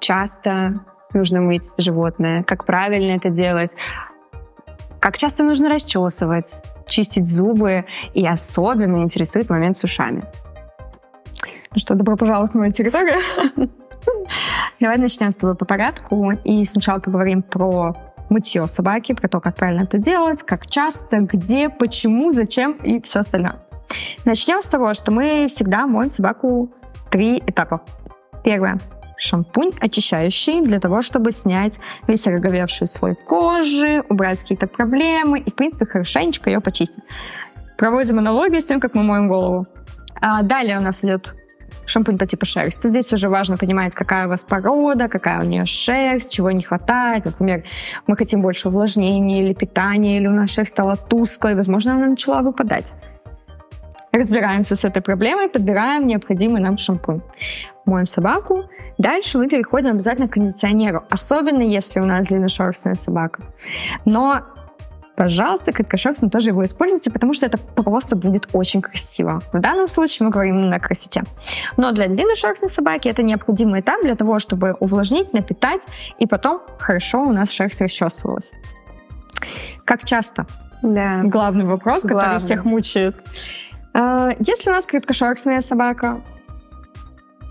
[0.00, 0.80] часто
[1.12, 2.42] нужно мыть животное?
[2.42, 3.74] Как правильно это делать?
[5.00, 7.84] Как часто нужно расчесывать, чистить зубы?
[8.14, 10.24] И особенно интересует момент с ушами.
[11.70, 13.20] Ну что, добро пожаловать на мою территорию.
[14.80, 16.32] Давай начнем с тобой по порядку.
[16.44, 17.94] И сначала поговорим про
[18.30, 23.20] мытье собаки, про то, как правильно это делать, как часто, где, почему, зачем и все
[23.20, 23.56] остальное.
[24.24, 26.70] Начнем с того, что мы всегда моем собаку
[27.10, 27.82] три этапа.
[28.44, 28.78] Первое
[29.18, 35.54] шампунь очищающий для того, чтобы снять весь роговевший слой кожи, убрать какие-то проблемы и, в
[35.54, 37.02] принципе, хорошенечко ее почистить.
[37.76, 39.66] Проводим аналогию с тем, как мы моем голову.
[40.20, 41.34] А далее у нас идет
[41.88, 42.88] шампунь по типу шерсти.
[42.88, 47.24] Здесь уже важно понимать, какая у вас порода, какая у нее шерсть, чего не хватает.
[47.24, 47.64] Например,
[48.06, 52.42] мы хотим больше увлажнения или питания, или у нас шерсть стала тусклой, возможно, она начала
[52.42, 52.94] выпадать.
[54.12, 57.20] Разбираемся с этой проблемой, подбираем необходимый нам шампунь.
[57.84, 58.64] Моем собаку.
[58.98, 63.42] Дальше мы переходим обязательно к кондиционеру, особенно если у нас длинношерстная собака.
[64.04, 64.42] Но
[65.18, 69.42] пожалуйста, краткошерстно тоже его используйте, потому что это просто будет очень красиво.
[69.52, 71.24] В данном случае мы говорим именно о красоте.
[71.76, 75.82] Но для длинношерстной собаки это необходимый этап для того, чтобы увлажнить, напитать,
[76.20, 78.52] и потом хорошо у нас шерсть расчесывалась.
[79.84, 80.46] Как часто?
[80.82, 81.22] Да.
[81.24, 82.34] Главный вопрос, Главный.
[82.34, 83.16] который всех мучает.
[83.94, 86.20] А, если у нас краткошерстная собака,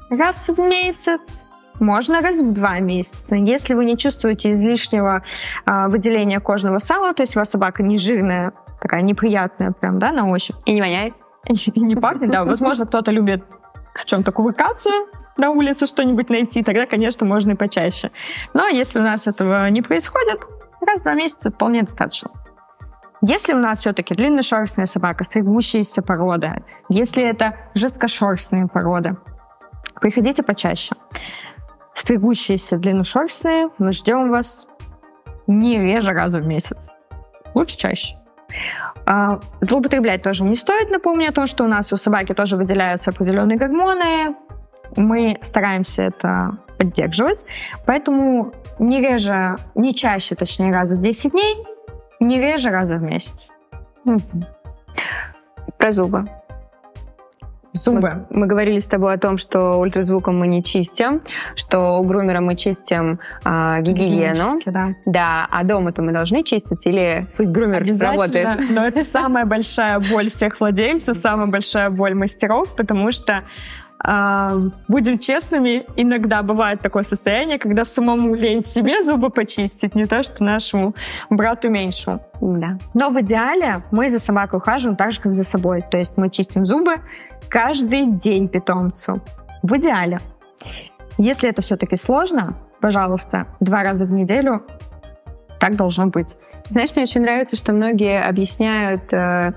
[0.10, 1.46] раз в месяц,
[1.79, 3.35] можно раз в два месяца.
[3.35, 5.23] Если вы не чувствуете излишнего
[5.65, 10.11] э, выделения кожного сала, то есть у вас собака не жирная, такая неприятная прям, да,
[10.11, 10.55] на ощупь.
[10.65, 11.13] И не воняет.
[11.45, 12.43] И не пахнет, да.
[12.43, 13.43] Возможно, кто-то любит
[13.95, 14.89] в чем-то кувыркаться
[15.37, 18.11] на улице что-нибудь найти, тогда, конечно, можно и почаще.
[18.53, 20.41] Но если у нас этого не происходит,
[20.81, 22.31] раз в два месяца вполне достаточно.
[23.21, 29.17] Если у нас все-таки длинношерстная собака, стригущаяся порода, если это жесткошерстные породы,
[29.99, 30.95] приходите почаще
[31.97, 34.67] стригущиеся длинношерстные, мы ждем вас
[35.47, 36.89] не реже раза в месяц.
[37.53, 38.15] Лучше чаще.
[39.05, 40.91] А, злоупотреблять тоже не стоит.
[40.91, 44.36] Напомню том, что у нас у собаки тоже выделяются определенные гормоны.
[44.95, 47.45] Мы стараемся это поддерживать.
[47.86, 51.55] Поэтому не реже, не чаще, точнее, раза в 10 дней,
[52.19, 53.49] не реже раза в месяц.
[55.77, 56.27] Про зубы.
[57.77, 58.25] Зубы.
[58.29, 61.21] Мы, мы говорили с тобой о том, что ультразвуком мы не чистим,
[61.55, 64.59] что у грумера мы чистим а, гигиену.
[64.65, 64.95] Да.
[65.05, 68.69] да, а дома-то мы должны чистить или пусть грумер работает?
[68.69, 73.43] Но это самая большая боль всех владельцев, самая большая боль мастеров, потому что
[74.03, 80.43] будем честными, иногда бывает такое состояние, когда самому лень себе зубы почистить, не то что
[80.43, 80.93] нашему
[81.29, 82.21] брату меньшему.
[82.41, 82.77] Да.
[82.93, 85.83] Но в идеале мы за собакой ухаживаем так же, как за собой.
[85.89, 86.95] То есть мы чистим зубы
[87.49, 89.21] каждый день питомцу.
[89.63, 90.19] В идеале.
[91.17, 94.62] Если это все-таки сложно, пожалуйста, два раза в неделю
[95.60, 96.36] так должно быть.
[96.69, 99.53] Знаешь, мне очень нравится, что многие объясняют э,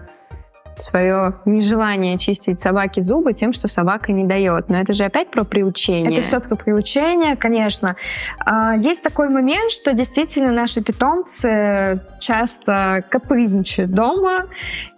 [0.83, 4.69] свое нежелание чистить собаке зубы тем, что собака не дает.
[4.69, 6.13] Но это же опять про приучение.
[6.13, 7.97] Это все про приучение, конечно.
[8.45, 14.47] А, есть такой момент, что действительно наши питомцы часто капризничают дома,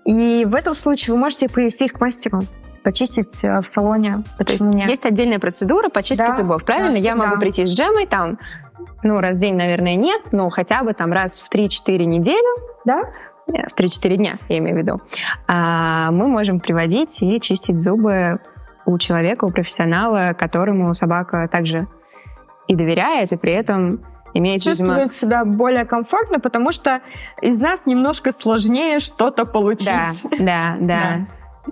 [0.05, 2.42] и в этом случае вы можете привести их к мастеру
[2.83, 4.25] почистить э, в салоне.
[4.38, 4.88] То есть нет?
[4.88, 6.92] есть отдельная процедура почистки да, зубов, правильно?
[6.92, 8.38] Да, Я могу прийти с джемой там,
[9.03, 13.03] ну, раз в день, наверное, нет, но хотя бы там раз в 3-4 недели, да,
[13.46, 15.00] в 3-4 дня, я имею в виду,
[15.48, 18.40] а мы можем приводить и чистить зубы
[18.87, 21.87] у человека, у профессионала, которому собака также
[22.68, 24.00] и доверяет, и при этом
[24.35, 25.12] имеет, Чувствует видимо...
[25.12, 27.00] себя более комфортно, потому что
[27.40, 29.88] из нас немножко сложнее что-то получить.
[30.38, 31.26] Да, да, да, да.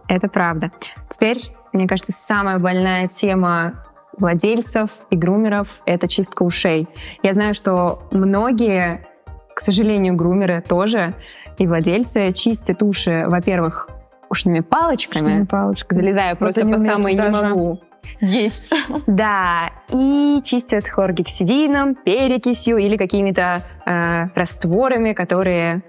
[0.08, 0.70] Это правда.
[1.08, 3.84] Теперь, мне кажется, самая больная тема
[4.16, 6.88] владельцев и грумеров— это чистка ушей.
[7.22, 9.06] Я знаю, что многие,
[9.54, 11.14] к сожалению, грумеры тоже
[11.60, 13.88] и владельцы чистят уши, во-первых,
[14.30, 15.24] ушными палочками.
[15.24, 15.96] Ушными палочками.
[15.96, 17.78] Залезаю просто по самой не могу.
[18.20, 18.72] Есть.
[19.06, 25.82] Да, и чистят хлоргексидином, перекисью или какими-то э, растворами, которые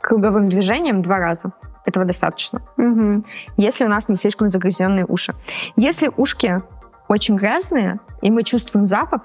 [0.00, 1.52] круговым движением два раза.
[1.84, 2.62] Этого достаточно.
[2.76, 3.24] Угу.
[3.56, 5.34] Если у нас не слишком загрязненные уши.
[5.76, 6.62] Если ушки
[7.08, 9.22] очень грязные, и мы чувствуем запах,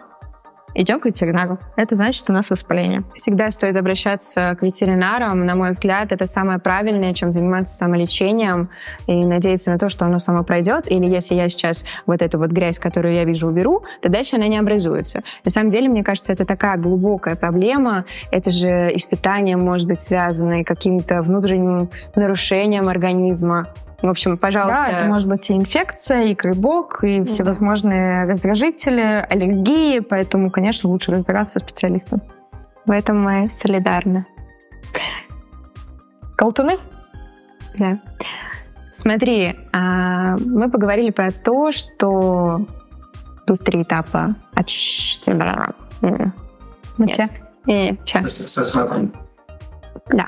[0.73, 1.59] идем к ветеринару.
[1.75, 3.03] Это значит, что у нас воспаление.
[3.15, 5.45] Всегда стоит обращаться к ветеринарам.
[5.45, 8.69] На мой взгляд, это самое правильное, чем заниматься самолечением
[9.07, 10.89] и надеяться на то, что оно само пройдет.
[10.91, 14.47] Или если я сейчас вот эту вот грязь, которую я вижу, уберу, то дальше она
[14.47, 15.23] не образуется.
[15.45, 18.05] На самом деле, мне кажется, это такая глубокая проблема.
[18.31, 23.67] Это же испытание может быть связано и каким-то внутренним нарушением организма.
[24.01, 24.85] В общем, пожалуйста.
[24.85, 28.31] Да, это может быть и инфекция, и грибок, и всевозможные да.
[28.31, 32.21] раздражители, аллергии, поэтому, конечно, лучше разбираться с специалистом.
[32.85, 34.25] В этом мы солидарны.
[36.35, 36.77] Колтуны?
[37.77, 37.99] Да.
[38.91, 42.65] Смотри, а, мы поговорили про то, что
[43.45, 45.73] тут три этапа очищения.
[46.01, 47.31] Нет.
[47.65, 47.99] Нет.
[48.29, 49.11] Со смаком.
[50.07, 50.27] Да.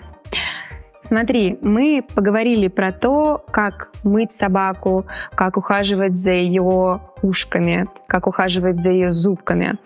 [1.09, 8.75] Смотри, мы поговорили про то, как мыть собаку, как ухаживать за ее ушками, как ухаживать
[8.75, 9.79] за ее зубками.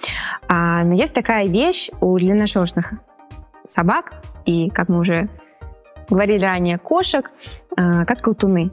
[0.49, 2.95] А, но есть такая вещь у длинношерстных
[3.65, 5.29] собак, и, как мы уже
[6.13, 7.31] говорили ранее, кошек,
[7.75, 8.71] а, как колтуны.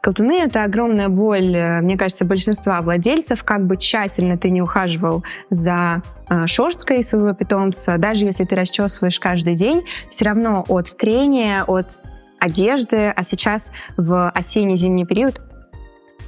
[0.00, 3.42] Колтуны— это огромная боль, э, мне кажется, большинства владельцев.
[3.44, 9.18] Как бы тщательно ты не ухаживал за а, шерсткой своего питомца, даже если ты расчесываешь
[9.20, 12.02] каждый день, все равно от трения, от
[12.38, 15.40] одежды, а сейчас в осенне-зимний период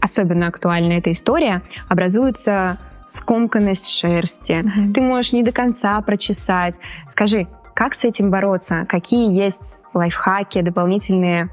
[0.00, 4.92] особенно актуальна эта история, образуются скомканность шерсти, mm-hmm.
[4.92, 6.78] ты можешь не до конца прочесать.
[7.08, 7.46] Скажи,
[7.78, 8.86] как с этим бороться?
[8.88, 11.48] Какие есть лайфхаки, дополнительные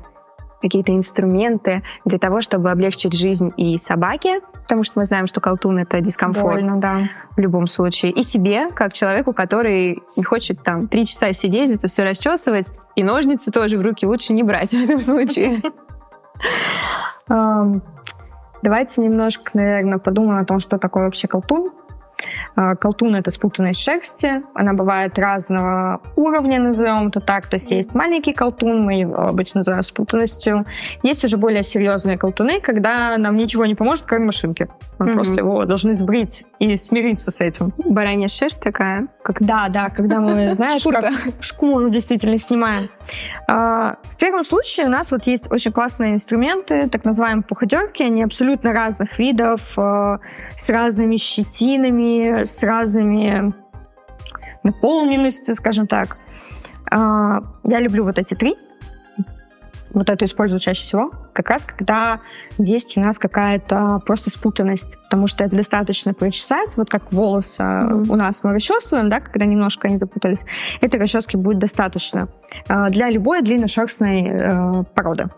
[0.59, 5.77] какие-то инструменты для того, чтобы облегчить жизнь и собаке, потому что мы знаем, что колтун—
[5.79, 7.09] это дискомфорт Больно, да.
[7.37, 11.85] в любом случае, и себе, как человеку, который не хочет там три часа сидеть, это
[11.85, 15.61] все расчесывать, и ножницы тоже в руки лучше не брать в этом случае.
[18.63, 21.69] Давайте немножко, наверное, подумаем о том, что такое вообще колтун.
[22.55, 24.43] А, колтун— это спутанность шерсти.
[24.53, 27.47] Она бывает разного уровня, назовем это так.
[27.47, 30.65] То есть есть маленький колтун, мы его обычно называем спутанностью.
[31.03, 34.67] Есть уже более серьезные колтуны, когда нам ничего не поможет, кроме машинки.
[34.97, 35.13] Мы mm-hmm.
[35.13, 37.73] просто его должны сбрить и смириться с этим.
[37.77, 39.07] Баранья шерсть такая?
[39.23, 39.41] Как...
[39.41, 41.11] Да, да, когда мы, знаешь, как
[41.41, 42.89] шкуру действительно снимаем.
[43.47, 48.03] А, в первом случае у нас вот есть очень классные инструменты, так называемые пуходерки.
[48.03, 50.19] Они абсолютно разных видов, а,
[50.55, 53.53] с разными щетинами, с разными
[54.63, 56.17] наполненностью, скажем так.
[56.91, 58.55] А, я люблю вот эти три
[59.95, 62.19] вот это использую чаще всего, как раз когда
[62.57, 68.11] есть у нас какая-то просто спутанность, потому что это достаточно прочесать, вот как волосы mm-hmm.
[68.11, 70.45] у нас мы расчесываем, да, когда немножко они запутались,
[70.81, 72.27] этой расчески будет достаточно
[72.67, 75.29] э, для любой длинношерстной э, породы.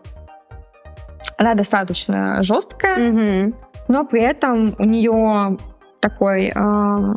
[1.38, 3.56] Она достаточно жесткая, mm-hmm.
[3.90, 5.58] но при этом у нее
[6.00, 7.16] такой э,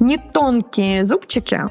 [0.00, 1.64] не тонкие зубчики,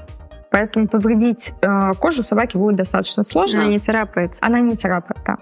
[0.51, 3.61] поэтому повредить э, кожу собаки будет достаточно сложно.
[3.61, 4.39] Она не царапается.
[4.43, 5.37] Она не царапает, да.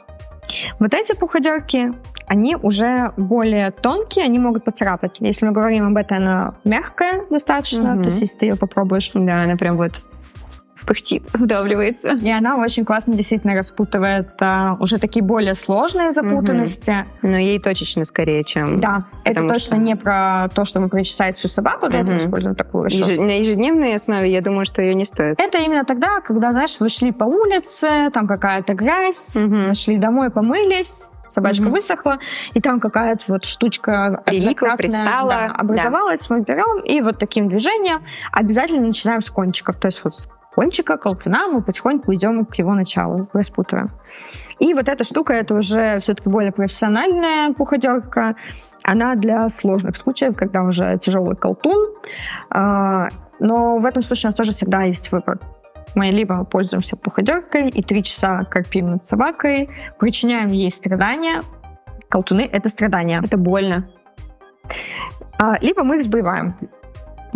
[0.80, 1.94] Вот эти пуходерки,
[2.28, 5.18] они уже более тонкие, они могут поцарапать.
[5.20, 8.04] Если мы говорим об этом, она мягкая достаточно, угу.
[8.04, 9.12] то есть если ты ее попробуешь.
[9.14, 9.94] Да, она прям вот
[10.86, 12.12] пыхтит, вдавливается.
[12.14, 17.06] И она очень классно действительно распутывает а, уже такие более сложные запутанности.
[17.22, 17.32] Угу.
[17.32, 18.80] Но ей точечно скорее, чем...
[18.80, 19.78] Да, это точно что...
[19.78, 22.06] не про то, чтобы причесать всю собаку, для угу.
[22.06, 23.12] этого используем такую расческу.
[23.12, 23.20] Еж...
[23.20, 25.40] На ежедневной основе, я думаю, что ее не стоит.
[25.40, 29.74] Это именно тогда, когда, знаешь, вы шли по улице, там какая-то грязь, угу.
[29.74, 31.70] шли домой, помылись, собачка mm-hmm.
[31.70, 32.20] высохла,
[32.54, 35.30] и там какая-то вот штучка Прилипла, пристала.
[35.30, 36.36] Да, образовалась, да.
[36.36, 39.76] мы берем, и вот таким движением обязательно начинаем с кончиков.
[39.78, 40.14] То есть вот
[40.56, 43.92] кончика, колпина, мы потихоньку идем к его началу, распутываем.
[44.60, 48.36] И вот эта штука, это уже все-таки более профессиональная пуходерка.
[48.84, 51.96] Она для сложных случаев, когда уже тяжелый колтун.
[52.50, 55.40] А, но в этом случае у нас тоже всегда есть выбор.
[55.96, 61.44] Мы либо пользуемся пуходеркой и три часа корпим над собакой, причиняем ей страдания.
[62.10, 63.22] Колтуны— это страдания.
[63.24, 63.88] Это больно.
[65.38, 66.56] А, либо мы их сбриваем.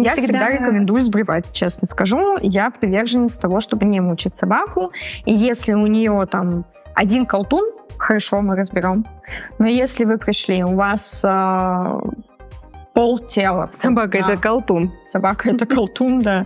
[0.03, 2.37] Я всегда, всегда рекомендую сбривать, честно скажу.
[2.41, 4.91] Я приверженец того, чтобы не мучить собаку.
[5.25, 7.65] И если у нее там один колтун,
[7.97, 9.05] хорошо, мы разберем.
[9.59, 11.99] Но если вы пришли, у вас э,
[12.93, 13.67] пол тела.
[13.67, 14.33] Собака да.
[14.33, 14.91] это колтун.
[15.03, 16.45] Собака это колтун, да.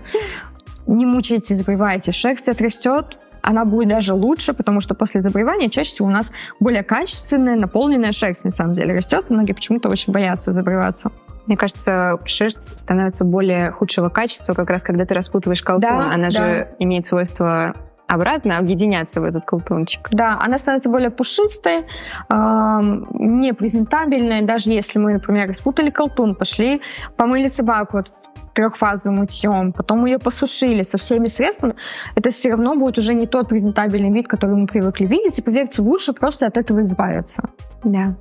[0.88, 2.12] Не мучайте, забивайте.
[2.12, 6.84] Шерсть отрастет, она будет даже лучше, потому что после забривания чаще всего у нас более
[6.84, 9.30] качественная, наполненная шерсть, на самом деле, растет.
[9.30, 11.12] Многие почему-то очень боятся забриваться.
[11.48, 15.90] Мне кажется, шерсть становится более худшего качества, как раз когда ты распутываешь колтун.
[15.90, 16.30] Да, она да.
[16.30, 17.74] же имеет свойство
[18.12, 20.10] обратно объединяться в этот колтунчик.
[20.12, 21.86] Да, она становится более пушистой,
[22.30, 22.80] э,
[23.14, 24.42] непрезентабельной.
[24.42, 26.82] Даже если мы, например, распутали колтун, пошли,
[27.16, 28.08] помыли собаку вот
[28.54, 31.76] трехфазным мытьем, потом ее посушили со всеми средствами,
[32.16, 35.82] это все равно будет уже не тот презентабельный вид, который мы привыкли видеть, и поверьте,
[35.82, 37.50] лучше просто от этого избавиться.
[37.84, 38.16] Да.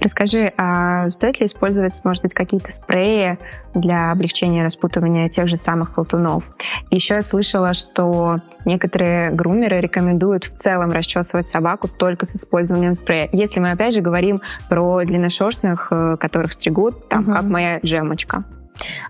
[0.00, 3.38] Расскажи, а стоит ли использовать, может быть, какие-то спреи
[3.74, 6.50] для облегчения распутывания тех же самых колтунов?
[6.90, 13.28] Еще я слышала, что некоторые грумеры рекомендуют в целом расчесывать собаку только с использованием спрея.
[13.32, 17.32] Если мы опять же говорим про длинношерстных, э, которых стригут, там, угу.
[17.32, 18.44] как моя джемочка.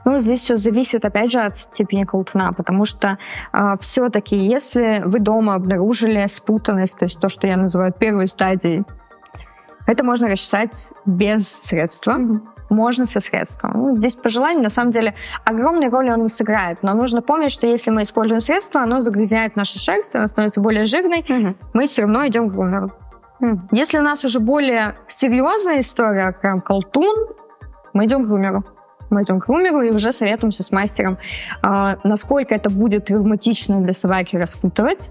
[0.04, 3.16] Ну, здесь все зависит, опять же, от степени колтуна, потому что э,
[3.52, 8.84] а, все-таки, если вы дома обнаружили спутанность, то есть то, что я называю первой стадией,
[9.86, 12.18] это можно расчесать без средства.
[12.18, 12.40] Mm-hmm.
[12.70, 13.72] Можно со средством.
[13.74, 16.82] Ну, здесь по желанию, на самом деле, огромной роли он не сыграет.
[16.82, 20.86] Но нужно помнить, что если мы используем средство, оно загрязняет нашу шерсть, она становится более
[20.86, 21.56] жирной, mm-hmm.
[21.74, 22.90] мы все равно идем к грумеру.
[23.72, 27.14] Если у нас уже более серьезная история, прям колтун,
[27.92, 28.64] мы идем к грумеру
[29.12, 31.18] мы идем к грумеру и уже советуемся с мастером,
[31.62, 35.10] а, насколько это будет травматично для собаки распутывать,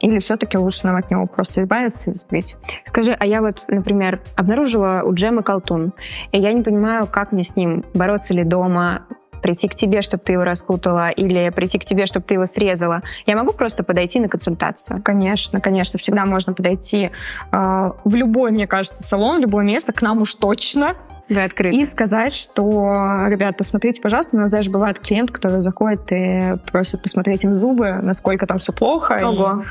[0.00, 2.56] или все-таки лучше нам от него просто избавиться и сбрить?
[2.84, 5.92] Скажи, а я вот, например, обнаружила у Джема колтун,
[6.32, 9.02] и я не понимаю, как мне с ним бороться ли дома,
[9.40, 13.02] прийти к тебе, чтобы ты его распутала, или прийти к тебе, чтобы ты его срезала.
[13.26, 15.02] Я могу просто подойти на консультацию?
[15.02, 15.98] Конечно, конечно.
[15.98, 17.10] Всегда можно подойти
[17.52, 20.94] э, в любой, мне кажется, салон, в любое место, к нам уж точно
[21.28, 21.76] Вы открыты.
[21.76, 27.02] И сказать, что, ребят, посмотрите, пожалуйста, у нас даже бывает клиент, который заходит и просит
[27.02, 29.20] посмотреть им зубы, насколько там все плохо.
[29.24, 29.64] Ого.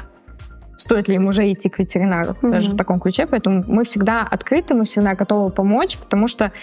[0.77, 2.53] стоит ли им уже идти к ветеринару, Мгм.
[2.53, 3.27] даже в таком ключе.
[3.27, 6.53] Поэтому мы всегда открыты, мы всегда готовы помочь, потому что,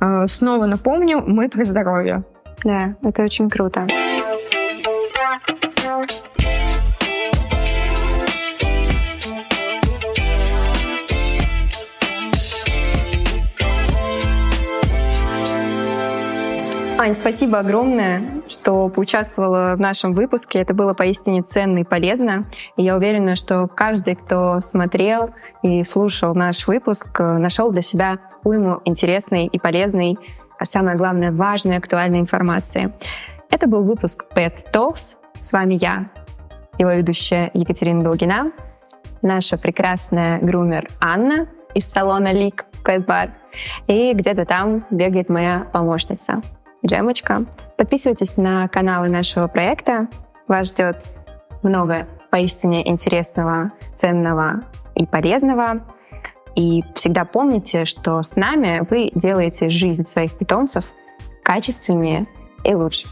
[0.00, 2.22] э, снова напомню, мы про здоровье.
[2.64, 3.86] Да, это очень круто.
[16.96, 20.60] Ань, спасибо огромное, что поучаствовала в нашем выпуске.
[20.60, 22.46] Это было поистине ценно и полезно.
[22.78, 28.20] И я уверена, что каждый, кто смотрел и слушал наш выпуск, э, нашел для себя
[28.42, 30.16] уйму интересной и полезной,
[30.58, 32.92] а самое главное, важной, актуальной информации.
[33.50, 35.16] Это был выпуск Pet Talks.
[35.40, 36.06] С вами я,
[36.78, 38.52] его ведущая Екатерина Долгина,
[39.22, 43.30] наша прекрасная грумер Анна из салона Лик Pet Bar,
[43.86, 46.42] и где-то там бегает моя помощница
[46.84, 47.44] Джемочка.
[47.76, 50.08] Подписывайтесь на каналы нашего проекта.
[50.48, 51.04] Вас ждет
[51.62, 55.84] много поистине интересного, ценного и полезного.
[56.56, 60.92] И всегда помните, что с нами вы делаете жизнь своих питомцев
[61.42, 62.26] качественнее
[62.64, 63.06] и лучше.